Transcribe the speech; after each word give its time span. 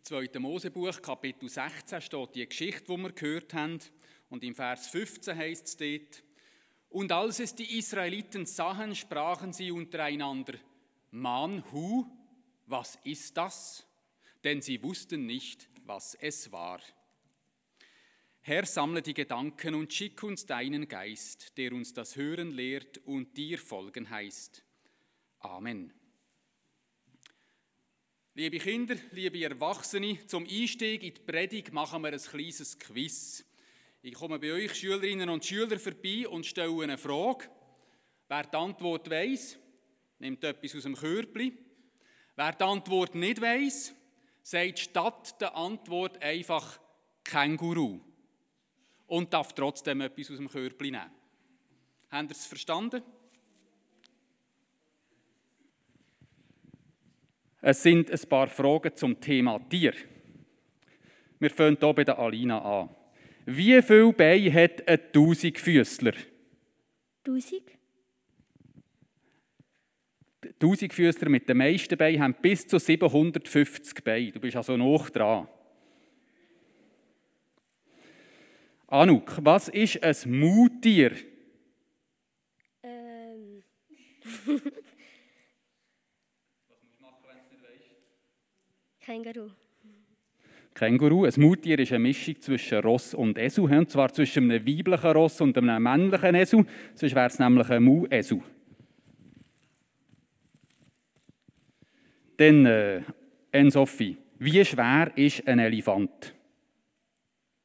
Im 0.00 0.04
2. 0.04 0.38
Mosebuch, 0.38 1.02
Kapitel 1.02 1.50
16, 1.50 2.00
steht 2.00 2.34
die 2.34 2.48
Geschichte, 2.48 2.84
die 2.88 2.96
wir 2.96 3.12
gehört 3.12 3.52
haben. 3.52 3.78
Und 4.30 4.42
im 4.42 4.54
Vers 4.54 4.86
15 4.88 5.36
heißt 5.36 5.66
es 5.66 5.76
dort, 5.76 6.24
und 6.88 7.12
als 7.12 7.38
es 7.38 7.54
die 7.54 7.78
Israeliten 7.78 8.46
sahen, 8.46 8.96
sprachen 8.96 9.52
sie 9.52 9.70
untereinander, 9.70 10.54
Man, 11.10 11.70
hu, 11.70 12.06
was 12.66 12.98
ist 13.04 13.36
das? 13.36 13.86
Denn 14.42 14.62
sie 14.62 14.82
wussten 14.82 15.26
nicht, 15.26 15.68
was 15.84 16.14
es 16.14 16.50
war. 16.50 16.80
Herr, 18.40 18.64
sammle 18.64 19.02
die 19.02 19.14
Gedanken 19.14 19.74
und 19.74 19.92
schick 19.92 20.22
uns 20.22 20.46
deinen 20.46 20.88
Geist, 20.88 21.58
der 21.58 21.72
uns 21.72 21.92
das 21.92 22.16
Hören 22.16 22.52
lehrt 22.52 22.96
und 23.04 23.36
dir 23.36 23.58
folgen 23.58 24.08
heißt. 24.08 24.64
Amen. 25.40 25.92
Liebe 28.34 28.60
Kinder, 28.60 28.94
liebe 29.10 29.42
Erwachsene, 29.42 30.24
zum 30.28 30.46
Einstieg 30.46 31.02
in 31.02 31.14
die 31.14 31.20
Predigt 31.20 31.72
machen 31.72 32.00
wir 32.02 32.12
ein 32.12 32.20
kleines 32.20 32.78
Quiz. 32.78 33.44
Ich 34.02 34.14
komme 34.14 34.38
bei 34.38 34.52
euch 34.52 34.72
Schülerinnen 34.72 35.28
und 35.28 35.44
Schüler 35.44 35.80
vorbei 35.80 36.28
und 36.28 36.46
stelle 36.46 36.80
eine 36.80 36.96
Frage. 36.96 37.50
Wer 38.28 38.44
die 38.44 38.56
Antwort 38.56 39.10
weiß, 39.10 39.58
nimmt 40.20 40.44
etwas 40.44 40.76
aus 40.76 40.84
dem 40.84 40.94
Körbli. 40.94 41.58
Wer 42.36 42.52
die 42.52 42.62
Antwort 42.62 43.16
nicht 43.16 43.40
weiß, 43.40 43.96
sagt 44.44 44.78
statt 44.78 45.40
der 45.40 45.56
Antwort 45.56 46.22
einfach 46.22 46.78
Känguru 47.24 47.98
und 49.08 49.34
darf 49.34 49.54
trotzdem 49.54 50.02
etwas 50.02 50.30
aus 50.30 50.36
dem 50.36 50.48
Körbli 50.48 50.92
nehmen. 50.92 51.10
Habt 52.12 52.30
ihr 52.30 52.36
es 52.36 52.46
verstanden? 52.46 53.02
Es 57.62 57.82
sind 57.82 58.10
ein 58.10 58.28
paar 58.28 58.48
Fragen 58.48 58.96
zum 58.96 59.20
Thema 59.20 59.58
Tier. 59.68 59.92
Wir 61.38 61.50
fangen 61.50 61.76
hier 61.78 61.92
bei 61.92 62.04
der 62.04 62.18
Alina 62.18 62.58
an. 62.58 62.90
Wie 63.44 63.80
viele 63.82 64.12
Beine 64.12 64.52
hat 64.52 64.86
ein 64.88 65.00
Tausendfüßler? 65.12 66.12
Tausend? 67.22 67.64
Tausendfüßler 70.58 71.28
mit 71.28 71.48
den 71.48 71.58
meisten 71.58 71.98
Beinen 71.98 72.22
haben 72.22 72.36
bis 72.40 72.66
zu 72.66 72.78
750 72.78 74.04
Beine. 74.04 74.32
Du 74.32 74.40
bist 74.40 74.56
also 74.56 74.76
noch 74.76 75.10
dran. 75.10 75.48
Anuk, 78.86 79.38
was 79.42 79.68
ist 79.68 80.02
ein 80.02 80.38
Mutier? 80.38 81.12
Ähm. 82.82 83.62
Känguru. 89.10 89.50
Känguru. 90.72 91.24
Ein 91.24 91.32
Mutier 91.38 91.80
ist 91.80 91.90
eine 91.90 91.98
Mischung 91.98 92.40
zwischen 92.40 92.78
Ross 92.78 93.12
und 93.12 93.38
Esel, 93.38 93.64
und 93.64 93.90
zwar 93.90 94.12
zwischen 94.12 94.48
einem 94.48 94.64
weiblichen 94.64 95.10
Ross 95.10 95.40
und 95.40 95.58
einem 95.58 95.82
männlichen 95.82 96.36
Esel. 96.36 96.64
Sonst 96.94 97.16
wäre 97.16 97.26
es 97.26 97.40
nämlich 97.40 97.68
ein 97.70 97.82
Mu-Esel. 97.82 98.40
Dann, 102.36 102.66
äh, 102.66 103.02
Enn-Sophie, 103.50 104.16
wie 104.38 104.64
schwer 104.64 105.10
ist 105.16 105.44
ein 105.44 105.58
Elefant? 105.58 106.32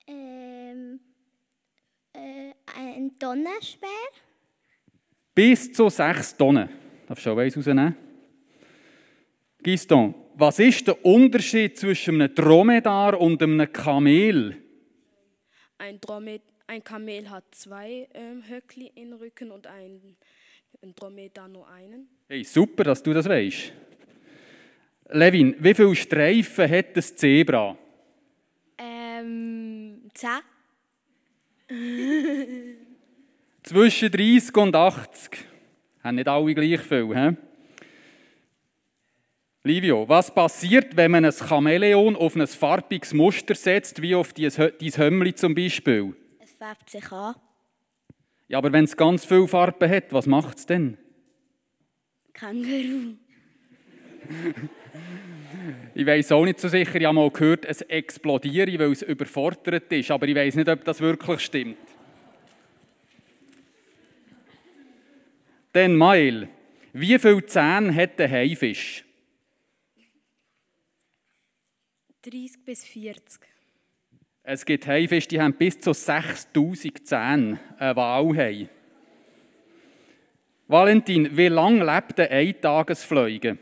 Ähm. 0.08 1.00
Äh, 2.12 2.54
ein 2.76 3.12
Donnerspeer? 3.20 3.90
Bis 5.36 5.72
zu 5.72 5.90
sechs 5.90 6.36
Tonnen. 6.36 6.70
Darf 7.08 7.20
schon 7.20 7.38
eins 7.38 7.56
rausnehmen? 7.56 7.96
Giston, 9.62 10.25
was 10.38 10.60
ist 10.60 10.88
der 10.88 11.06
Unterschied 11.06 11.78
zwischen 11.78 12.22
einem 12.22 12.34
Dromedar 12.34 13.20
und 13.20 13.42
einem 13.42 13.72
Kamel? 13.72 14.58
Ein, 15.78 16.00
Dromed 16.00 16.42
ein 16.68 16.84
Kamel 16.84 17.30
hat 17.30 17.44
zwei 17.52 18.08
ähm, 18.14 18.44
Höckli 18.48 18.92
im 18.96 19.14
Rücken 19.14 19.52
und 19.52 19.68
ein, 19.68 20.16
ein 20.82 20.96
Dromedar 20.96 21.48
nur 21.48 21.68
einen. 21.70 22.08
Hey, 22.28 22.44
super, 22.44 22.84
dass 22.84 23.04
du 23.04 23.14
das 23.14 23.28
weißt. 23.28 23.74
Levin, 25.12 25.56
wie 25.60 25.74
viele 25.74 25.96
Streifen 25.96 26.70
hat 26.70 26.98
das 26.98 27.16
Zebra? 27.16 27.78
Ähm. 28.78 30.10
Zehn? 30.14 30.40
Zwischen 33.64 34.12
30 34.12 34.58
und 34.58 34.76
80. 34.76 35.32
Haben 36.04 36.16
nicht 36.16 36.28
alle 36.28 36.54
gleich 36.54 36.82
viel, 36.82 37.16
hä? 37.16 37.36
Livio, 39.66 40.08
was 40.08 40.32
passiert, 40.32 40.96
wenn 40.96 41.10
man 41.10 41.26
ein 41.26 41.32
Chamäleon 41.32 42.16
auf 42.16 42.36
ein 42.36 42.46
farbiges 42.46 43.16
Muster 43.16 43.56
setzt, 43.56 44.00
wie 44.00 44.14
auf 44.14 44.32
dein 44.32 44.52
Hömmli 44.52 45.34
zum 45.34 45.56
Beispiel? 45.56 46.16
Es 46.40 46.52
färbt 46.52 46.88
sich 46.88 47.12
an. 47.12 47.34
Ja, 48.48 48.60
aber 48.60 48.72
wenn 48.72 48.84
es 48.84 48.96
ganz 48.96 49.26
viele 49.26 49.48
Farben 49.48 49.90
hat, 49.90 50.14
was 50.14 50.28
macht 50.28 50.60
es 50.60 50.68
denn? 50.68 50.98
Känguru. 52.34 53.16
Ich 55.96 56.06
weiß 56.06 56.34
auch 56.34 56.46
nicht 56.46 56.60
so 56.60 56.68
sicher, 56.68 56.96
ich 56.96 57.06
habe 57.06 57.16
mal 57.16 57.32
gehört, 57.32 57.66
es 57.66 57.82
explodiere, 57.82 58.78
weil 58.78 58.92
es 58.92 59.02
überfordert 59.02 59.92
ist, 59.92 60.12
aber 60.12 60.28
ich 60.28 60.36
weiß 60.36 60.56
nicht, 60.56 60.70
ob 60.70 60.84
das 60.84 61.00
wirklich 61.00 61.40
stimmt. 61.40 61.78
Dann, 65.72 65.96
Mael, 65.96 66.50
wie 66.94 67.18
viele 67.18 67.46
Zähne 67.46 67.96
hat 67.96 68.20
der 68.20 68.30
Haifisch? 68.30 69.05
30 72.26 72.66
bis 72.66 72.84
40. 72.86 73.42
Es 74.42 74.66
gibt 74.66 74.88
Haifische, 74.88 75.28
die 75.28 75.40
haben 75.40 75.54
bis 75.54 75.80
zu 75.80 75.94
6000 75.94 77.08
Zähne, 77.08 77.60
ein 77.78 77.96
Walhai. 77.96 78.68
Valentin, 80.68 81.38
wie 81.38 81.48
lange 81.48 81.86
lebt 81.86 82.20
ein 82.20 82.32
Eintagesfliege? 82.32 83.58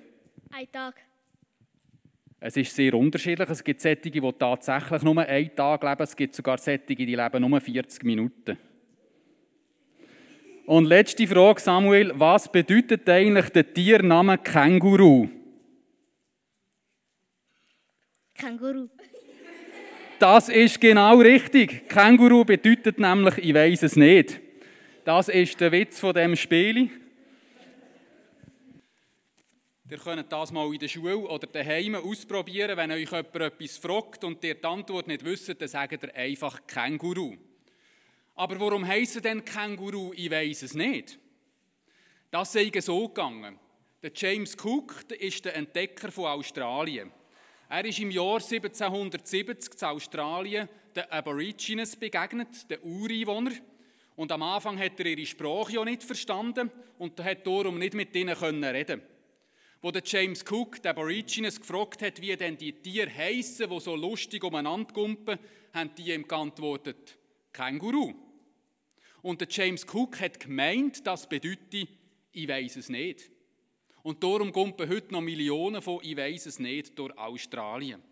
Ein 0.51 0.71
Tag. 0.71 0.95
Es 2.39 2.55
ist 2.55 2.73
sehr 2.73 2.93
unterschiedlich. 2.93 3.49
Es 3.49 3.63
gibt 3.63 3.81
solche, 3.81 3.97
die 3.97 4.21
tatsächlich 4.39 5.01
nur 5.01 5.17
einen 5.19 5.55
Tag 5.55 5.83
leben. 5.83 6.03
Es 6.03 6.15
gibt 6.15 6.35
sogar 6.35 6.57
solche, 6.57 6.95
die 6.95 7.15
leben 7.15 7.49
nur 7.49 7.59
40 7.59 8.03
Minuten. 8.03 8.57
Und 10.65 10.85
letzte 10.85 11.27
Frage, 11.27 11.59
Samuel. 11.59 12.13
Was 12.15 12.49
bedeutet 12.49 13.09
eigentlich 13.09 13.49
der 13.49 13.73
Tiername 13.73 14.37
Känguru? 14.37 15.42
Känguru. 18.43 18.89
Das 20.19 20.49
ist 20.49 20.81
genau 20.81 21.19
richtig. 21.19 21.87
Känguru 21.87 22.43
bedeutet 22.43 22.99
nämlich, 22.99 23.37
ich 23.37 23.53
weiß 23.53 23.83
es 23.83 23.95
nicht. 23.95 24.41
Das 25.05 25.29
ist 25.29 25.59
der 25.61 25.71
Witz 25.71 25.99
von 25.99 26.13
dem 26.13 26.35
Spiel. 26.35 26.89
Ihr 29.89 29.97
könnt 29.97 30.31
das 30.31 30.51
mal 30.51 30.73
in 30.73 30.79
der 30.79 30.87
Schule 30.89 31.17
oder 31.17 31.47
daheim 31.47 31.95
ausprobieren. 31.95 32.75
Wenn 32.75 32.91
euch 32.91 33.09
jemand 33.11 33.35
etwas 33.35 33.77
fragt 33.77 34.23
und 34.23 34.43
ihr 34.43 34.55
die 34.55 34.63
Antwort 34.63 35.07
nicht 35.07 35.23
wisst, 35.23 35.61
dann 35.61 35.67
sagt 35.67 36.03
ihr 36.03 36.15
einfach 36.15 36.65
Känguru. 36.67 37.37
Aber 38.35 38.59
warum 38.59 38.85
heißen 38.85 39.21
denn 39.21 39.45
Känguru? 39.45 40.11
Ich 40.15 40.31
weiß 40.31 40.63
es 40.63 40.73
nicht. 40.73 41.17
Das 42.31 42.51
sei 42.51 42.71
so 42.79 43.07
gegangen. 43.07 43.57
Der 44.01 44.11
James 44.13 44.57
Cook 44.61 45.07
der 45.07 45.21
ist 45.21 45.45
der 45.45 45.55
Entdecker 45.55 46.11
von 46.11 46.25
Australien. 46.25 47.11
Er 47.73 47.85
ist 47.85 47.97
im 47.97 48.11
Jahr 48.11 48.35
1770 48.35 49.81
in 49.81 49.87
Australien 49.87 50.69
den 50.95 51.09
Aborigines 51.09 51.95
begegnet, 51.95 52.69
den 52.69 52.77
Ureinwohnern. 52.83 53.59
Und 54.15 54.31
am 54.31 54.43
Anfang 54.43 54.77
hat 54.77 54.99
er 54.99 55.07
ihre 55.07 55.25
Sprache 55.25 55.73
ja 55.73 55.83
nicht 55.83 56.03
verstanden 56.03 56.69
und 56.99 57.19
hat 57.23 57.47
darum 57.47 57.79
nicht 57.79 57.95
mit 57.95 58.15
ihnen 58.15 58.35
reden 58.37 59.01
Wo 59.81 59.89
der 59.89 60.03
James 60.05 60.45
Cook 60.47 60.83
den 60.83 60.91
Aborigines 60.91 61.59
gefragt 61.59 62.03
hat, 62.03 62.21
wie 62.21 62.37
denn 62.37 62.57
die 62.57 62.73
Tiere 62.73 63.09
heissen, 63.09 63.67
die 63.67 63.79
so 63.79 63.95
lustig 63.95 64.43
umeinander 64.43 64.93
gumpen, 64.93 65.39
haben 65.73 65.95
die 65.97 66.13
ihm 66.13 66.27
geantwortet, 66.27 67.17
Känguru. 67.51 68.13
Und 69.23 69.41
der 69.41 69.47
James 69.49 69.83
Cook 69.91 70.21
hat 70.21 70.39
gemeint, 70.39 71.07
das 71.07 71.27
bedeutet, 71.27 71.89
ich 72.33 72.47
weiß 72.47 72.75
es 72.75 72.89
nicht. 72.89 73.32
Und 74.03 74.21
darum 74.21 74.51
gumpen 74.51 74.89
heute 74.89 75.13
noch 75.13 75.21
Millionen 75.21 75.81
von 75.81 75.99
Ich 76.03 76.17
weiß 76.17 76.45
es 76.45 76.59
nicht 76.59 76.99
durch 76.99 77.17
Australien. 77.17 78.03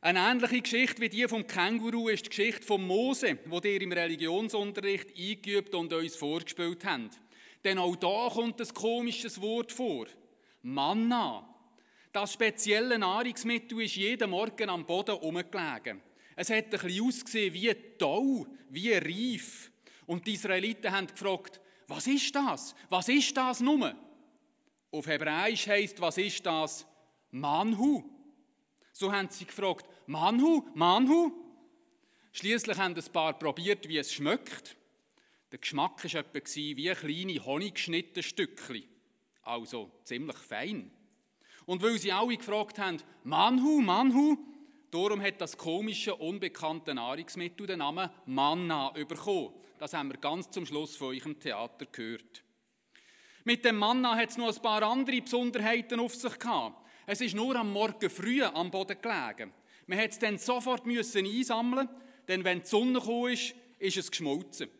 Eine 0.00 0.18
ähnliche 0.18 0.60
Geschichte 0.60 1.00
wie 1.00 1.08
die 1.08 1.26
vom 1.28 1.46
Känguru 1.46 2.08
ist 2.08 2.26
die 2.26 2.28
Geschichte 2.28 2.66
von 2.66 2.86
Mose, 2.86 3.38
wo 3.46 3.60
ihr 3.60 3.80
im 3.80 3.92
Religionsunterricht 3.92 5.16
eingeübt 5.16 5.74
und 5.74 5.92
uns 5.92 6.16
vorgespielt 6.16 6.84
habt. 6.84 7.20
Denn 7.62 7.78
auch 7.78 7.96
da 7.96 8.28
kommt 8.30 8.60
ein 8.60 8.74
komisches 8.74 9.40
Wort 9.40 9.72
vor. 9.72 10.06
Manna. 10.60 11.48
Das 12.12 12.32
spezielle 12.34 12.98
Nahrungsmittel 12.98 13.80
ist 13.80 13.96
jeden 13.96 14.30
Morgen 14.30 14.68
am 14.68 14.84
Boden 14.84 15.16
umgelegen. 15.16 16.02
Es 16.36 16.50
hat 16.50 16.64
ein 16.64 16.70
bisschen 16.70 17.06
ausgesehen 17.06 17.54
wie 17.54 17.74
Tau, 17.96 18.46
wie 18.70 18.92
reif. 18.92 19.70
Und 20.06 20.26
die 20.26 20.34
Israeliten 20.34 20.90
haben 20.90 21.06
gefragt, 21.06 21.60
was 21.86 22.06
ist 22.06 22.34
das? 22.34 22.74
Was 22.88 23.08
ist 23.08 23.36
das 23.36 23.60
nun? 23.60 23.94
Auf 24.90 25.06
Hebräisch 25.06 25.66
heißt, 25.66 26.00
was 26.00 26.18
ist 26.18 26.44
das? 26.46 26.86
Manhu. 27.30 28.04
So 28.92 29.12
haben 29.12 29.28
sie 29.28 29.44
gefragt, 29.44 29.86
Manhu, 30.06 30.64
Manhu? 30.74 31.32
Schließlich 32.32 32.78
haben 32.78 32.94
ein 32.94 33.12
paar 33.12 33.38
probiert, 33.38 33.88
wie 33.88 33.98
es 33.98 34.12
schmeckt. 34.12 34.76
Der 35.50 35.58
Geschmack 35.58 36.02
war 36.02 36.20
etwa 36.20 36.40
wie 36.54 36.94
kleine 36.94 37.44
honiggeschnittene 37.44 38.22
Stückchen. 38.22 38.84
Also 39.42 39.90
ziemlich 40.04 40.36
fein. 40.36 40.90
Und 41.66 41.82
weil 41.82 41.98
sie 41.98 42.12
alle 42.12 42.36
gefragt 42.36 42.78
haben, 42.78 42.98
Manhu, 43.24 43.80
Manhu, 43.80 44.36
darum 44.90 45.20
hat 45.22 45.40
das 45.40 45.56
komische, 45.56 46.14
unbekannte 46.14 46.94
Nahrungsmittel 46.94 47.66
den 47.66 47.78
Namen 47.78 48.10
Manna 48.26 48.90
bekommen. 48.90 49.54
Das 49.78 49.92
haben 49.92 50.10
wir 50.10 50.18
ganz 50.18 50.50
zum 50.50 50.66
Schluss 50.66 50.96
von 50.96 51.08
euch 51.08 51.26
im 51.26 51.38
Theater 51.38 51.86
gehört. 51.86 52.44
Mit 53.44 53.64
dem 53.64 53.76
Manna 53.76 54.16
hat 54.16 54.30
es 54.30 54.38
noch 54.38 54.54
ein 54.54 54.62
paar 54.62 54.82
andere 54.82 55.20
Besonderheiten 55.20 56.00
auf 56.00 56.14
sich 56.14 56.38
gehabt. 56.38 56.86
Es 57.06 57.20
ist 57.20 57.34
nur 57.34 57.56
am 57.56 57.72
Morgen 57.72 58.08
früh 58.08 58.42
am 58.42 58.70
Boden 58.70 58.96
gelegen. 59.00 59.52
Man 59.86 59.98
hat 59.98 60.12
es 60.12 60.18
dann 60.18 60.38
sofort 60.38 60.86
müssen 60.86 61.26
einsammeln, 61.26 61.88
denn 62.26 62.44
wenn 62.44 62.60
die 62.60 62.66
Sonne 62.66 63.00
kam, 63.00 63.26
ist, 63.26 63.54
ist 63.78 63.96
es 63.98 64.10
geschmolzen. 64.10 64.70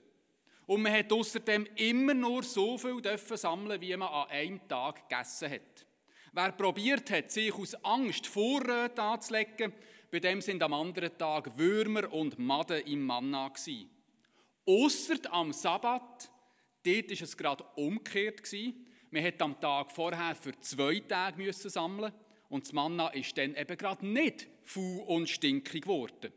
Und 0.66 0.80
man 0.80 0.92
hat 0.92 1.12
außerdem 1.12 1.66
immer 1.76 2.14
nur 2.14 2.42
so 2.42 2.78
viel 2.78 3.02
dürfen 3.02 3.36
sammeln, 3.36 3.80
wie 3.80 3.94
man 3.96 4.08
an 4.08 4.30
einem 4.30 4.66
Tag 4.66 5.06
gegessen 5.08 5.50
hat. 5.50 5.86
Wer 6.32 6.52
probiert 6.52 7.10
hat, 7.10 7.30
sich 7.30 7.52
aus 7.52 7.74
Angst 7.84 8.26
Vorräte 8.26 9.02
anzulegen, 9.02 9.74
bei 10.10 10.20
dem 10.20 10.40
sind 10.40 10.62
am 10.62 10.72
anderen 10.72 11.18
Tag 11.18 11.58
Würmer 11.58 12.10
und 12.12 12.38
Maden 12.38 12.80
im 12.86 13.04
Manna 13.04 13.48
gsi. 13.48 13.88
Ausser 14.66 15.18
am 15.30 15.52
Sabbat, 15.52 16.30
dort 16.84 17.10
war 17.10 17.22
es 17.22 17.36
gerade 17.36 17.64
umgekehrt. 17.76 18.42
Man 19.10 19.22
musste 19.22 19.44
am 19.44 19.60
Tag 19.60 19.92
vorher 19.92 20.34
für 20.34 20.58
zwei 20.60 21.00
Tage 21.00 21.36
müssen 21.36 21.70
sammeln 21.70 22.12
und 22.48 22.64
das 22.64 22.72
Manna 22.72 23.08
ist 23.08 23.36
dann 23.36 23.54
eben 23.54 23.76
gerade 23.76 24.06
nicht 24.06 24.48
faul 24.62 25.02
und 25.06 25.28
stinkig 25.28 25.82
geworden. 25.82 26.32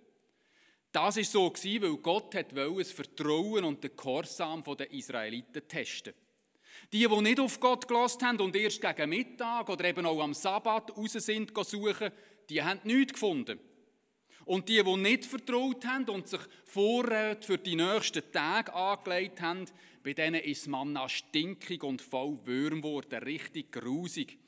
Das 0.92 1.18
ist 1.18 1.32
so 1.32 1.54
weil 1.82 1.98
Gott 1.98 2.34
das 2.34 2.92
Vertrauen 2.92 3.64
und 3.64 3.84
den 3.84 3.96
Gehorsam 3.96 4.64
der 4.64 4.92
Israeliten 4.92 5.68
testen. 5.68 6.14
Die, 6.92 7.08
die 7.08 7.22
nicht 7.22 7.40
auf 7.40 7.60
Gott 7.60 7.88
gelost 7.88 8.24
haben 8.24 8.40
und 8.40 8.56
erst 8.56 8.82
gegen 8.82 9.10
Mittag 9.10 9.70
oder 9.70 9.86
eben 9.86 10.06
auch 10.06 10.22
am 10.22 10.34
Sabbat 10.34 10.96
raus 10.96 11.14
sind 11.14 11.52
suchen, 11.56 12.12
die 12.50 12.64
haben 12.64 12.80
nichts 12.84 13.14
gefunden. 13.14 13.60
Und 14.48 14.70
die, 14.70 14.82
die 14.82 14.96
nicht 14.96 15.26
vertraut 15.26 15.86
haben 15.86 16.08
und 16.10 16.28
sich 16.28 16.40
Vorräte 16.64 17.46
für 17.46 17.58
die 17.58 17.76
nächsten 17.76 18.32
Tage 18.32 18.74
angelegt 18.74 19.42
haben, 19.42 19.66
bei 20.02 20.14
denen 20.14 20.42
ist 20.42 20.68
Manna 20.68 21.10
stinkig 21.10 21.84
und 21.84 22.02
voll 22.02 22.40
Würm 22.46 22.82
geworden, 22.82 23.24
richtig 23.24 23.74
grusig. 23.74 24.40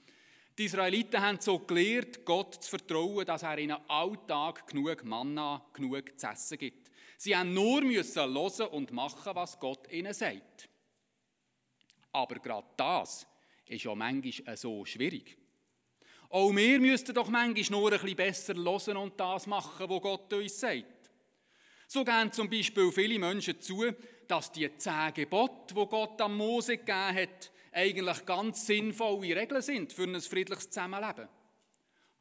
Die 0.58 0.66
Israeliten 0.66 1.22
haben 1.22 1.40
so 1.42 1.60
gelernt, 1.60 2.24
Gott 2.24 2.64
zu 2.64 2.70
vertrauen, 2.70 3.26
dass 3.26 3.44
er 3.44 3.58
ihnen 3.58 3.78
alltag 3.90 4.68
genug 4.68 5.04
Manna, 5.04 5.66
genug 5.74 6.18
zu 6.18 6.28
essen 6.28 6.58
gibt. 6.58 6.90
Sie 7.18 7.36
haben 7.36 7.54
nur 7.54 7.82
müssen 7.82 8.24
hören 8.24 8.68
und 8.72 8.94
machen, 8.94 9.36
was 9.36 9.60
Gott 9.60 9.92
ihnen 9.92 10.14
sagt. 10.14 10.70
Aber 12.14 12.36
gerade 12.36 12.68
das 12.78 13.28
ist 13.68 13.84
ja 13.84 13.94
manchmal 13.94 14.56
so 14.56 14.86
schwierig. 14.86 15.38
Auch 16.30 16.56
wir 16.56 16.80
müssten 16.80 17.14
doch 17.14 17.30
manchmal 17.30 17.80
nur 17.80 17.92
ein 17.92 18.00
bisschen 18.00 18.16
besser 18.16 18.54
hören 18.54 18.98
und 18.98 19.20
das 19.20 19.48
machen, 19.48 19.90
was 19.90 20.02
Gott 20.02 20.32
uns 20.32 20.60
sagt. 20.60 20.86
So 21.88 22.06
gehen 22.06 22.32
zum 22.32 22.48
Beispiel 22.48 22.92
viele 22.92 23.18
Menschen 23.18 23.60
zu, 23.60 23.84
dass 24.28 24.52
die 24.52 24.76
zehn 24.78 25.14
Gebote, 25.16 25.74
die 25.74 25.88
Gott 25.88 26.22
am 26.22 26.38
Mose 26.38 26.78
gegeben 26.78 27.16
hat, 27.16 27.52
eigentlich 27.72 28.26
ganz 28.26 28.68
sinnvolle 28.68 29.36
Regeln 29.36 29.62
sind 29.62 29.92
für 29.92 30.04
ein 30.04 30.22
friedliches 30.22 30.70
Zusammenleben. 30.70 31.28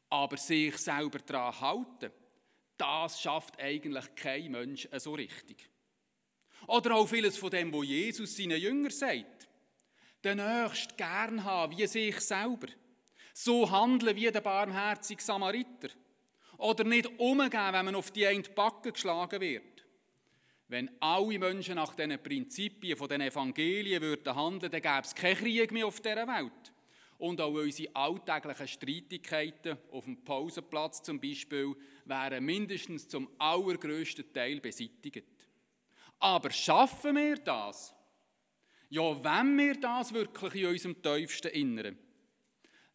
Aber 0.09 0.37
sich 0.37 0.75
selber 0.77 1.19
daran 1.19 1.61
halten, 1.61 2.11
das 2.77 3.21
schafft 3.21 3.59
eigentlich 3.59 4.15
kein 4.15 4.51
Mensch 4.51 4.87
so 4.97 5.13
richtig. 5.13 5.69
Oder 6.65 6.95
auch 6.95 7.07
vieles 7.07 7.37
von 7.37 7.51
dem, 7.51 7.71
was 7.71 7.85
Jesus 7.85 8.35
seinen 8.35 8.59
Jüngern 8.59 8.91
sagt. 8.91 9.47
Den 10.23 10.37
Nächsten 10.37 10.97
gern 10.97 11.43
haben 11.43 11.77
wie 11.77 11.85
sich 11.85 12.19
selber. 12.21 12.67
So 13.41 13.71
handeln 13.71 14.17
wie 14.17 14.29
der 14.29 14.41
barmherzige 14.41 15.23
Samariter. 15.23 15.87
Oder 16.57 16.83
nicht 16.83 17.07
umgehen, 17.17 17.71
wenn 17.71 17.85
man 17.85 17.95
auf 17.95 18.11
die 18.11 18.27
eine 18.27 18.43
Backe 18.43 18.91
geschlagen 18.91 19.39
wird. 19.39 19.85
Wenn 20.67 20.91
alle 20.99 21.39
Menschen 21.39 21.75
nach 21.75 21.95
diesen 21.95 22.21
Prinzipien 22.21 22.97
von 22.97 23.07
den 23.07 23.21
Evangelien 23.21 24.01
würden 24.01 24.35
handeln, 24.35 24.69
dann 24.69 24.81
gäbe 24.81 25.05
es 25.05 25.15
keinen 25.15 25.37
Krieg 25.37 25.71
mehr 25.71 25.87
auf 25.87 26.01
dieser 26.01 26.27
Welt. 26.27 26.73
Und 27.17 27.39
auch 27.39 27.53
unsere 27.53 27.95
alltäglichen 27.95 28.67
Streitigkeiten 28.67 29.77
auf 29.89 30.03
dem 30.03 30.21
Pausenplatz 30.25 31.01
zum 31.01 31.21
Beispiel 31.21 31.77
wären 32.03 32.43
mindestens 32.43 33.07
zum 33.07 33.29
allergrößten 33.37 34.33
Teil 34.33 34.59
beseitigt. 34.59 35.23
Aber 36.19 36.51
schaffen 36.51 37.15
wir 37.15 37.37
das? 37.37 37.95
Ja, 38.89 39.23
wenn 39.23 39.57
wir 39.57 39.79
das 39.79 40.13
wirklich 40.13 40.55
in 40.55 40.67
unserem 40.67 41.01
tiefsten 41.01 41.51
Inneren. 41.51 42.08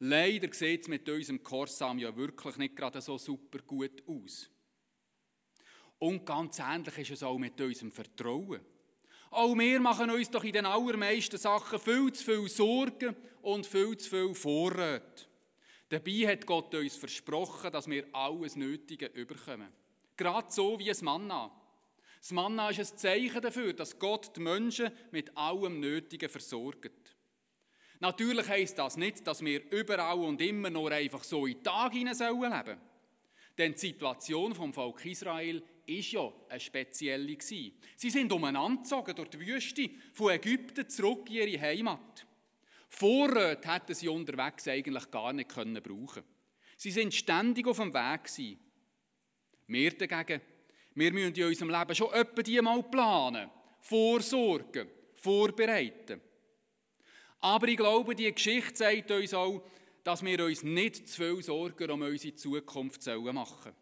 Leider 0.01 0.53
sieht 0.53 0.83
es 0.83 0.89
mit 0.89 1.09
unserem 1.09 1.43
Korsam 1.43 1.99
ja 1.99 2.15
wirklich 2.15 2.57
nicht 2.57 2.77
gerade 2.77 3.01
so 3.01 3.17
super 3.17 3.59
gut 3.61 4.03
aus. 4.07 4.51
Und 5.99 6.27
ganz 6.27 6.59
ähnlich 6.59 6.99
ist 6.99 7.11
es 7.11 7.23
auch 7.23 7.39
mit 7.39 7.61
unserem 7.61 7.93
Vertrauen. 7.93 8.61
Auch 9.31 9.57
wir 9.57 9.81
machen 9.81 10.11
uns 10.11 10.31
doch 10.31 10.45
in 10.45 10.53
den 10.53 10.67
allermeisten 10.67 11.39
Sachen 11.39 11.79
viel 11.79 12.13
zu 12.13 12.25
viel 12.25 12.49
Sorgen 12.49 13.17
und 13.43 13.67
viel 13.67 13.97
zu 13.97 14.11
viel 14.11 14.35
Vorräte. 14.35 15.27
Dabei 15.89 16.29
hat 16.29 16.47
Gott 16.47 16.75
uns 16.75 16.97
versprochen, 16.97 17.73
dass 17.73 17.89
wir 17.89 18.07
alles 18.13 18.57
Nötige 18.57 19.07
überkommen. 19.07 19.73
Gerade 20.17 20.51
so 20.51 20.79
wie 20.79 20.87
das 20.87 21.03
Manna. 21.03 21.51
Das 22.21 22.31
Manna 22.33 22.71
ist 22.71 22.79
ein 22.79 22.99
Zeichen 22.99 23.43
dafür, 23.43 23.73
dass 23.73 23.99
Gott 23.99 24.37
die 24.37 24.41
Menschen 24.41 24.91
mit 25.11 25.37
allem 25.37 25.81
Nötigen 25.81 26.29
versorgt. 26.29 27.14
Natürlich 28.01 28.49
heisst 28.49 28.79
das 28.79 28.97
nicht, 28.97 29.27
dass 29.27 29.45
wir 29.45 29.71
überall 29.71 30.19
und 30.19 30.41
immer 30.41 30.71
nur 30.71 30.91
einfach 30.91 31.25
so 31.25 31.47
in 31.47 31.55
den 31.55 31.65
Tag 31.65 31.93
hinein 31.93 32.17
leben 32.17 32.41
sollen. 32.41 32.79
Denn 33.57 33.73
die 33.73 33.79
Situation 33.79 34.55
vom 34.55 34.73
Volk 34.73 35.05
Israel 35.05 35.63
ist 35.87 36.13
ja 36.13 36.33
eine 36.49 36.61
spezielle. 36.61 37.37
Sie 37.41 38.11
sind 38.11 38.33
umeinandergezogen 38.33 39.15
durch 39.15 39.31
die 39.31 39.41
Wüste, 39.41 39.91
von 40.13 40.33
Ägypten 40.33 40.89
zurück 40.89 41.29
in 41.29 41.49
ihre 41.49 41.61
Heimat. 41.61 42.27
Vorräte 42.89 43.73
hätten 43.73 43.95
sie 43.95 44.09
unterwegs 44.09 44.69
eigentlich 44.69 45.11
gar 45.11 45.33
nicht 45.33 45.51
können 45.51 45.83
brauchen. 45.83 46.23
Sie 46.77 46.91
sind 46.91 47.15
ständig 47.15 47.67
auf 47.67 47.79
dem 47.79 47.93
Weg 47.93 48.25
gewesen. 48.25 48.59
Wir 49.67 49.91
dagegen, 49.97 50.41
wir 50.95 51.13
müssen 51.13 51.35
in 51.35 51.45
unserem 51.45 51.71
Leben 51.71 51.95
schon 51.95 52.13
etwa 52.13 52.43
die 52.43 52.61
mal 52.61 52.83
planen, 52.83 53.51
vorsorgen, 53.81 54.89
vorbereiten. 55.17 56.21
Aber 57.45 57.69
ich 57.69 57.77
glaube, 57.77 58.15
die 58.15 58.33
Geschichte 58.33 58.75
sagt 58.75 59.11
uns 59.11 59.35
auch, 59.35 59.63
dass 60.03 60.25
wir 60.25 60.43
uns 60.47 60.63
nicht 60.63 61.07
zu 61.07 61.17
viel 61.17 61.43
Sorgen 61.43 61.91
um 61.91 62.01
unsere 62.01 62.35
Zukunft 62.35 63.07
machen 63.07 63.35
sollen. 63.35 63.75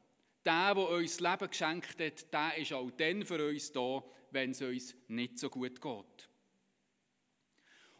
Der, 0.45 0.75
der 0.75 0.89
uns 0.89 1.17
das 1.17 1.21
Leben 1.21 1.49
geschenkt 1.49 2.01
hat, 2.01 2.33
der 2.33 2.57
ist 2.59 2.73
auch 2.73 2.91
dann 2.91 3.25
für 3.25 3.49
uns 3.49 3.71
da, 3.71 4.03
wenn 4.33 4.51
es 4.51 4.63
uns 4.63 4.97
nicht 5.07 5.39
so 5.39 5.49
gut 5.49 5.81
geht. 5.81 6.29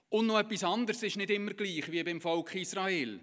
Und 0.09 0.27
noch 0.27 0.41
etwas 0.41 0.65
anderes 0.65 1.01
ist 1.05 1.17
nicht 1.17 1.31
immer 1.31 1.55
gleich 1.55 1.93
wie 1.93 2.03
beim 2.03 2.21
Volk 2.21 2.57
Israel. 2.57 3.21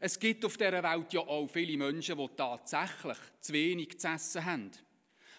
Es 0.00 0.18
gibt 0.18 0.44
auf 0.44 0.56
dieser 0.56 0.82
Welt 0.82 1.12
ja 1.12 1.20
auch 1.20 1.46
viele 1.46 1.76
Menschen, 1.76 2.18
die 2.18 2.28
tatsächlich 2.36 3.18
zu 3.40 3.52
wenig 3.52 4.00
zu 4.00 4.08
essen 4.08 4.44
haben. 4.44 4.70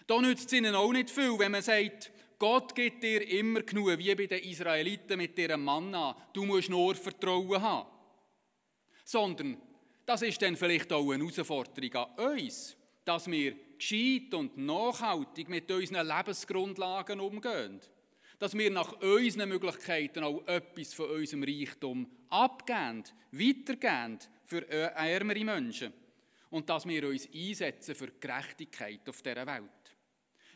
Da 0.06 0.18
nützt 0.22 0.46
es 0.46 0.52
ihnen 0.54 0.74
auch 0.74 0.90
nicht 0.90 1.10
viel, 1.10 1.38
wenn 1.38 1.52
man 1.52 1.60
sagt, 1.60 2.10
Gott 2.40 2.74
gibt 2.74 3.04
dir 3.04 3.28
immer 3.28 3.62
genug, 3.62 3.96
wie 3.98 4.14
bei 4.16 4.26
den 4.26 4.42
Israeliten 4.42 5.16
mit 5.16 5.38
ihrem 5.38 5.62
Manna. 5.62 6.16
Du 6.32 6.44
musst 6.44 6.70
nur 6.70 6.96
Vertrauen 6.96 7.62
haben. 7.62 7.88
Sondern 9.04 9.56
das 10.04 10.22
ist 10.22 10.42
dann 10.42 10.56
vielleicht 10.56 10.92
auch 10.92 11.12
eine 11.12 11.22
Herausforderung 11.22 11.94
an 11.94 12.32
uns 12.32 12.76
dass 13.04 13.28
wir 13.28 13.56
gescheit 13.76 14.32
und 14.34 14.56
nachhaltig 14.56 15.48
mit 15.48 15.70
unseren 15.70 16.06
Lebensgrundlagen 16.06 17.18
umgehen. 17.18 17.80
Dass 18.38 18.56
wir 18.56 18.70
nach 18.70 18.92
unseren 19.02 19.48
Möglichkeiten 19.48 20.22
auch 20.22 20.46
etwas 20.46 20.94
von 20.94 21.10
unserem 21.10 21.42
Reichtum 21.42 22.08
abgeben, 22.28 23.02
weitergeben 23.32 24.18
für 24.44 24.68
ärmere 24.70 25.44
Menschen. 25.44 25.92
Und 26.50 26.68
dass 26.68 26.86
wir 26.86 27.08
uns 27.08 27.28
einsetzen 27.34 27.96
für 27.96 28.12
Gerechtigkeit 28.20 29.08
auf 29.08 29.22
dieser 29.22 29.46
Welt. 29.46 29.79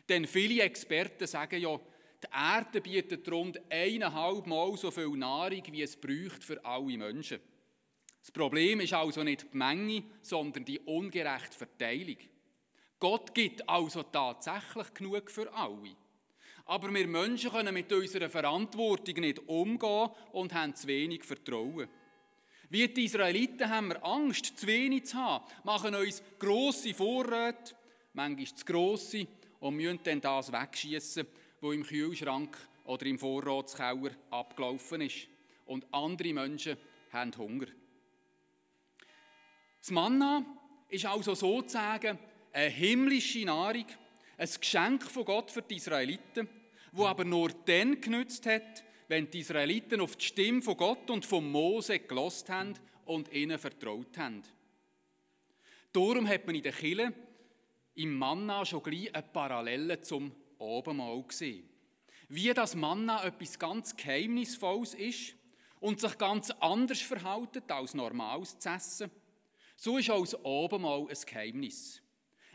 Denn 0.07 0.25
viele 0.27 0.63
Experten 0.63 1.27
sagen 1.27 1.61
ja, 1.61 1.79
die 2.23 2.27
Erde 2.31 2.81
bietet 2.81 3.29
rund 3.31 3.59
eineinhalb 3.69 4.47
Mal 4.47 4.77
so 4.77 4.91
viel 4.91 5.09
Nahrung, 5.09 5.63
wie 5.71 5.81
es 5.81 5.95
braucht 5.95 6.43
für 6.43 6.63
alle 6.63 6.97
Menschen. 6.97 7.39
Das 8.21 8.31
Problem 8.31 8.79
ist 8.79 8.93
also 8.93 9.23
nicht 9.23 9.53
die 9.53 9.57
Menge, 9.57 10.03
sondern 10.21 10.65
die 10.65 10.79
ungerechte 10.79 11.57
Verteilung. 11.57 12.17
Gott 12.99 13.33
gibt 13.35 13.67
also 13.69 14.03
tatsächlich 14.03 14.93
genug 14.93 15.29
für 15.29 15.53
alle. 15.53 15.95
Aber 16.65 16.91
wir 16.91 17.07
Menschen 17.07 17.51
können 17.51 17.73
mit 17.73 17.91
unserer 17.93 18.29
Verantwortung 18.29 19.15
nicht 19.15 19.47
umgehen 19.47 20.09
und 20.31 20.53
haben 20.53 20.73
zu 20.73 20.87
wenig 20.87 21.23
Vertrauen. 21.23 21.87
Wie 22.69 22.87
die 22.87 23.05
Israeliten 23.05 23.69
haben 23.69 23.89
wir 23.89 24.03
Angst, 24.03 24.57
zu 24.57 24.65
wenig 24.65 25.05
zu 25.05 25.17
haben, 25.17 25.45
machen 25.63 25.93
uns 25.93 26.23
grosse 26.39 26.95
Vorräte, 26.95 27.75
manchmal 28.13 28.47
zu 28.47 28.65
grosse, 28.65 29.27
und 29.65 29.77
müssen 29.77 29.99
dann 30.03 30.21
das 30.21 30.51
wegschießen, 30.51 31.25
was 31.59 31.73
im 31.73 31.83
Kühlschrank 31.83 32.55
oder 32.83 33.03
im 33.07 33.17
Vorratskeller 33.17 34.11
abgelaufen 34.29 35.01
ist. 35.01 35.27
Und 35.65 35.91
andere 35.91 36.33
Menschen 36.33 36.77
haben 37.11 37.35
Hunger. 37.35 37.65
Das 39.79 39.89
Manna 39.89 40.45
ist 40.87 41.07
also 41.07 41.33
sozusagen 41.33 42.19
eine 42.53 42.69
himmlische 42.69 43.43
Nahrung, 43.43 43.87
ein 44.37 44.49
Geschenk 44.59 45.01
von 45.01 45.25
Gott 45.25 45.49
für 45.49 45.63
die 45.63 45.77
Israeliten, 45.77 46.47
wo 46.91 47.07
aber 47.07 47.25
nur 47.25 47.49
dann 47.65 47.99
genützt 47.99 48.45
hat, 48.45 48.83
wenn 49.07 49.31
die 49.31 49.39
Israeliten 49.39 49.99
auf 49.99 50.15
die 50.15 50.25
Stimme 50.25 50.61
von 50.61 50.77
Gott 50.77 51.09
und 51.09 51.25
von 51.25 51.49
Mose 51.49 51.97
gelost 52.01 52.49
haben 52.49 52.75
und 53.05 53.33
ihnen 53.33 53.57
vertraut 53.57 54.15
haben. 54.15 54.43
Darum 55.91 56.27
hat 56.27 56.45
man 56.45 56.53
in 56.53 56.61
der 56.61 56.71
Kirche 56.71 57.13
im 57.95 58.17
Manna 58.17 58.65
schon 58.65 58.83
gleich 58.83 59.13
eine 59.13 59.23
Parallele 59.23 60.01
zum 60.01 60.31
Abendmahl 60.59 61.23
gesehen. 61.23 61.69
Wie 62.27 62.53
das 62.53 62.75
Manna 62.75 63.23
etwas 63.23 63.59
ganz 63.59 63.95
Geheimnisvolles 63.95 64.93
ist 64.93 65.35
und 65.79 65.99
sich 65.99 66.17
ganz 66.17 66.51
anders 66.59 67.01
verhält 67.01 67.71
als 67.71 67.93
normales 67.93 68.59
zu 68.59 68.69
essen, 68.69 69.11
so 69.75 69.97
ist 69.97 70.09
auch 70.09 70.21
das 70.21 70.35
Abendmahl 70.45 71.07
ein 71.07 71.17
Geheimnis. 71.25 72.01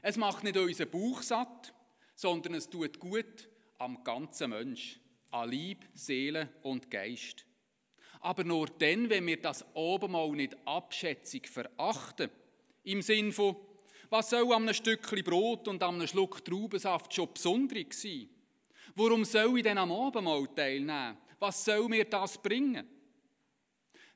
Es 0.02 0.16
macht 0.16 0.44
nicht 0.44 0.56
unseren 0.56 0.90
Bauch 0.90 1.22
satt, 1.22 1.74
sondern 2.14 2.54
es 2.54 2.68
tut 2.68 2.98
gut 2.98 3.48
am 3.78 4.02
ganzen 4.02 4.50
Mensch, 4.50 4.98
an 5.30 5.50
Leib, 5.50 5.84
Seele 5.94 6.48
und 6.62 6.90
Geist. 6.90 7.46
Aber 8.20 8.44
nur 8.44 8.66
dann, 8.66 9.08
wenn 9.08 9.26
wir 9.26 9.40
das 9.40 9.64
Abendmahl 9.74 10.30
nicht 10.32 10.56
abschätzig 10.66 11.48
verachten, 11.48 12.30
im 12.82 13.02
Sinn 13.02 13.32
von, 13.32 13.56
was 14.10 14.30
soll 14.30 14.52
an 14.52 14.62
einem 14.62 14.74
Stückchen 14.74 15.22
Brot 15.22 15.68
und 15.68 15.82
an 15.82 15.94
einem 15.94 16.06
Schluck 16.06 16.44
Traubensaft 16.44 17.14
schon 17.14 17.32
besonders 17.32 18.02
sein? 18.02 18.28
Warum 18.96 19.24
soll 19.24 19.58
ich 19.58 19.62
denn 19.62 19.78
am 19.78 19.92
Abendmahl 19.92 20.48
teilnehmen? 20.54 21.16
Was 21.38 21.64
soll 21.64 21.88
mir 21.88 22.04
das 22.04 22.42
bringen? 22.42 22.86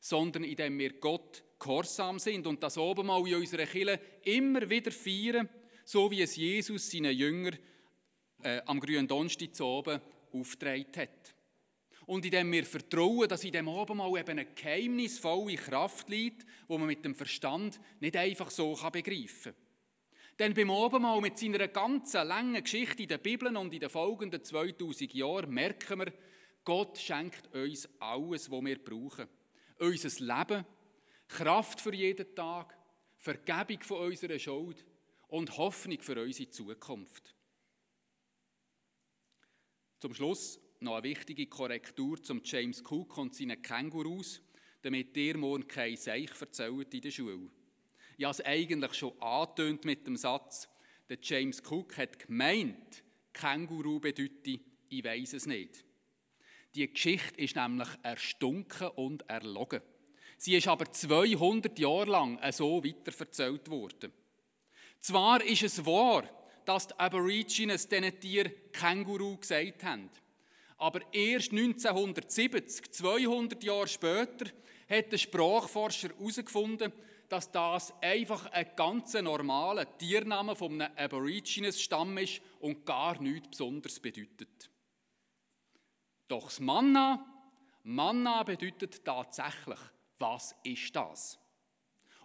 Sondern 0.00 0.44
indem 0.44 0.78
wir 0.78 0.94
Gott 0.94 1.44
gehorsam 1.58 2.18
sind 2.18 2.46
und 2.46 2.62
das 2.62 2.76
Abendmahl 2.76 3.26
in 3.28 3.36
unserer 3.36 3.66
Kirche 3.66 4.00
immer 4.24 4.68
wieder 4.68 4.90
feiern, 4.90 5.48
so 5.84 6.10
wie 6.10 6.22
es 6.22 6.36
Jesus 6.36 6.90
seinen 6.90 7.16
Jüngern 7.16 7.56
äh, 8.42 8.60
am 8.66 8.80
grünen 8.80 9.06
Donnerstag 9.06 9.54
zu 9.54 9.64
oben 9.64 10.00
aufgetragen 10.32 10.92
hat. 10.96 11.34
Und 12.06 12.24
indem 12.24 12.52
wir 12.52 12.66
vertrauen, 12.66 13.28
dass 13.28 13.44
in 13.44 13.52
dem 13.52 13.68
Abendmahl 13.68 14.18
eben 14.18 14.30
eine 14.30 14.46
geheimnisvolle 14.46 15.54
Kraft 15.54 16.08
liegt, 16.10 16.44
wo 16.66 16.76
man 16.76 16.88
mit 16.88 17.04
dem 17.04 17.14
Verstand 17.14 17.80
nicht 18.00 18.16
einfach 18.16 18.50
so 18.50 18.74
begreifen 18.92 19.54
kann. 19.54 19.63
Denn 20.38 20.52
beim 20.52 20.70
Abendmahl 20.70 21.20
mit 21.20 21.38
seiner 21.38 21.68
ganzen 21.68 22.26
langen 22.26 22.62
Geschichte 22.62 23.02
in 23.02 23.08
der 23.08 23.18
Bibel 23.18 23.56
und 23.56 23.72
in 23.72 23.80
den 23.80 23.88
folgenden 23.88 24.42
2000 24.42 25.14
Jahren 25.14 25.50
merken 25.50 26.00
wir, 26.00 26.12
Gott 26.64 26.98
schenkt 26.98 27.54
uns 27.54 27.88
alles, 28.00 28.50
was 28.50 28.64
wir 28.64 28.82
brauchen. 28.82 29.28
Unser 29.78 30.24
Leben, 30.24 30.64
Kraft 31.28 31.80
für 31.80 31.94
jeden 31.94 32.34
Tag, 32.34 32.76
Vergebung 33.16 33.82
von 33.82 34.06
unserer 34.08 34.38
Schuld 34.38 34.84
und 35.28 35.56
Hoffnung 35.56 36.00
für 36.00 36.20
unsere 36.20 36.50
Zukunft. 36.50 37.34
Zum 40.00 40.14
Schluss 40.14 40.58
noch 40.80 40.96
eine 40.96 41.04
wichtige 41.04 41.46
Korrektur 41.46 42.22
zum 42.22 42.40
James 42.44 42.82
Cook 42.82 43.16
und 43.18 43.34
seinen 43.34 43.62
Kängurus, 43.62 44.42
damit 44.82 45.16
ihr 45.16 45.36
morgen 45.38 45.66
kein 45.66 45.96
Seich 45.96 46.30
erzählt 46.40 46.92
in 46.92 47.00
der 47.00 47.10
Schule. 47.10 47.50
Ich 48.16 48.24
habe 48.24 48.32
es 48.32 48.44
eigentlich 48.44 48.94
schon 48.94 49.20
angetönt 49.20 49.84
mit 49.84 50.06
dem 50.06 50.16
Satz, 50.16 50.68
der 51.08 51.18
James 51.20 51.62
Cook 51.68 51.96
hat 51.98 52.18
gemeint, 52.18 53.02
Känguru 53.32 53.98
bedeutet, 53.98 54.60
ich 54.88 55.04
weiß 55.04 55.32
es 55.34 55.46
nicht. 55.46 55.84
Die 56.74 56.90
Geschichte 56.90 57.40
ist 57.40 57.56
nämlich 57.56 57.88
erstunken 58.02 58.88
und 58.88 59.28
erlogen. 59.28 59.82
Sie 60.38 60.56
ist 60.56 60.68
aber 60.68 60.90
200 60.90 61.78
Jahre 61.78 62.10
lang 62.10 62.52
so 62.52 62.84
weiterverzählt 62.84 63.68
worden. 63.68 64.12
Zwar 65.00 65.42
ist 65.44 65.62
es 65.62 65.84
wahr, 65.84 66.28
dass 66.64 66.88
die 66.88 66.98
Aborigines 66.98 67.88
diesen 67.88 68.20
Tier 68.20 68.50
Känguru 68.72 69.36
gesagt 69.36 69.84
haben. 69.84 70.10
Aber 70.78 71.00
erst 71.12 71.52
1970, 71.52 72.92
200 72.92 73.62
Jahre 73.62 73.88
später, 73.88 74.46
hat 74.88 75.12
der 75.12 75.18
Sprachforscher 75.18 76.10
herausgefunden, 76.10 76.92
dass 77.28 77.50
das 77.50 77.92
einfach 78.00 78.46
ein 78.52 78.70
ganz 78.76 79.14
normaler 79.14 79.98
Tiername 79.98 80.54
von 80.54 80.80
einem 80.80 80.92
Aborigines-Stamm 80.96 82.18
ist 82.18 82.40
und 82.60 82.84
gar 82.84 83.20
nichts 83.20 83.48
Besonderes 83.48 84.00
bedeutet. 84.00 84.70
Doch 86.28 86.44
das 86.44 86.60
Manna, 86.60 87.24
Manna 87.82 88.42
bedeutet 88.42 89.04
tatsächlich, 89.04 89.78
was 90.18 90.54
ist 90.64 90.94
das? 90.96 91.38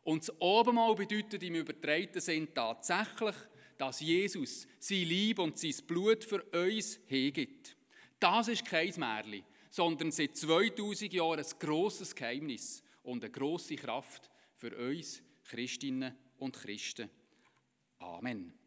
Und 0.04 0.28
das 0.28 0.42
Obenmal 0.42 0.96
bedeutet 0.96 1.44
im 1.44 1.56
übertreiten 1.56 2.22
Sinn 2.22 2.54
tatsächlich, 2.54 3.36
dass 3.78 4.00
Jesus 4.00 4.68
sein 4.80 5.04
Lieb 5.04 5.40
und 5.40 5.58
sein 5.58 5.76
Blut 5.88 6.24
für 6.24 6.44
uns 6.44 7.00
hergibt. 7.08 7.76
Das 8.20 8.48
ist 8.48 8.66
kein 8.66 8.94
Märchen, 8.98 9.44
sondern 9.70 10.12
seit 10.12 10.36
2000 10.36 11.14
Jahren 11.14 11.40
ein 11.40 11.60
grosses 11.60 12.16
Geheimnis 12.16 12.84
und 13.04 13.24
eine 13.24 13.32
grosse 13.32 13.76
Kraft 13.76 14.29
für 14.60 14.76
uns 14.76 15.24
Christinnen 15.46 16.14
und 16.38 16.54
Christen. 16.54 17.10
Amen. 18.00 18.59